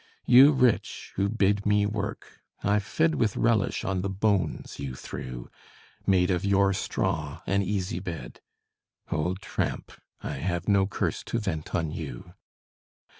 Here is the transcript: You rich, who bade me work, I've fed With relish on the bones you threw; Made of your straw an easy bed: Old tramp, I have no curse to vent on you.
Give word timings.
You 0.25 0.51
rich, 0.53 1.13
who 1.15 1.29
bade 1.29 1.63
me 1.63 1.85
work, 1.85 2.41
I've 2.63 2.81
fed 2.83 3.13
With 3.13 3.37
relish 3.37 3.83
on 3.83 4.01
the 4.01 4.09
bones 4.09 4.79
you 4.79 4.95
threw; 4.95 5.51
Made 6.07 6.31
of 6.31 6.43
your 6.43 6.73
straw 6.73 7.43
an 7.45 7.61
easy 7.61 7.99
bed: 7.99 8.41
Old 9.11 9.41
tramp, 9.43 9.91
I 10.23 10.37
have 10.37 10.67
no 10.67 10.87
curse 10.87 11.21
to 11.25 11.37
vent 11.37 11.75
on 11.75 11.91
you. 11.91 12.33